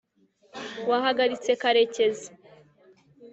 wahagaritse 0.89 1.49
karekezi 1.61 2.29